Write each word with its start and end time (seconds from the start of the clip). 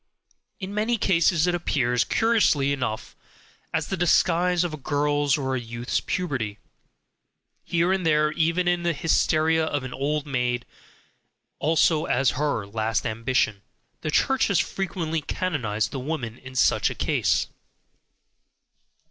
In 0.59 0.73
many 0.73 0.97
cases 0.97 1.45
it 1.45 1.53
appears, 1.53 2.03
curiously 2.03 2.73
enough, 2.73 3.15
as 3.71 3.89
the 3.89 3.95
disguise 3.95 4.63
of 4.63 4.73
a 4.73 4.77
girl's 4.77 5.37
or 5.37 5.55
youth's 5.55 5.99
puberty; 6.01 6.57
here 7.63 7.93
and 7.93 8.03
there 8.03 8.31
even 8.31 8.67
as 8.67 8.81
the 8.83 8.93
hysteria 8.93 9.63
of 9.63 9.83
an 9.83 9.93
old 9.93 10.25
maid, 10.25 10.65
also 11.59 12.05
as 12.05 12.31
her 12.31 12.65
last 12.65 13.05
ambition. 13.05 13.61
The 14.01 14.09
Church 14.09 14.47
has 14.47 14.59
frequently 14.59 15.21
canonized 15.21 15.91
the 15.91 15.99
woman 15.99 16.39
in 16.39 16.55
such 16.55 16.89
a 16.89 16.95
case. 16.95 17.45